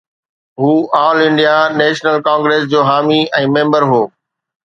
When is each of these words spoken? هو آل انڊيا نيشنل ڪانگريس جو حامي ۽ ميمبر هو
هو 0.61 0.69
آل 1.07 1.17
انڊيا 1.27 1.57
نيشنل 1.81 2.17
ڪانگريس 2.27 2.63
جو 2.73 2.79
حامي 2.89 3.21
۽ 3.43 3.53
ميمبر 3.57 3.87
هو 3.93 4.01